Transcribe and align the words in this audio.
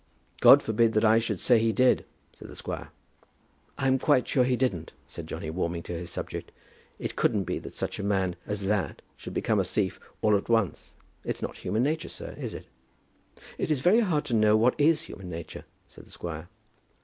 "God 0.39 0.63
forbid 0.63 0.93
that 0.93 1.05
I 1.05 1.19
should 1.19 1.39
say 1.39 1.59
he 1.59 1.71
did," 1.71 2.05
said 2.33 2.47
the 2.47 2.55
squire. 2.55 2.89
"I'm 3.77 3.99
quite 3.99 4.27
sure 4.27 4.43
he 4.43 4.55
didn't," 4.55 4.93
said 5.05 5.27
Johnny, 5.27 5.51
warming 5.51 5.83
to 5.83 5.93
his 5.93 6.09
subject. 6.09 6.51
"It 6.97 7.15
couldn't 7.15 7.43
be 7.43 7.59
that 7.59 7.75
such 7.75 7.99
a 7.99 8.03
man 8.03 8.35
as 8.47 8.61
that 8.61 9.03
should 9.15 9.35
become 9.35 9.59
a 9.59 9.63
thief 9.63 9.99
all 10.23 10.35
at 10.35 10.49
once. 10.49 10.95
It's 11.23 11.43
not 11.43 11.57
human 11.57 11.83
nature, 11.83 12.09
sir; 12.09 12.33
is 12.39 12.55
it?" 12.55 12.65
"It 13.59 13.69
is 13.69 13.81
very 13.81 13.99
hard 13.99 14.25
to 14.25 14.33
know 14.33 14.57
what 14.57 14.73
is 14.79 15.01
human 15.03 15.29
nature," 15.29 15.65
said 15.87 16.07
the 16.07 16.09
squire. 16.09 16.49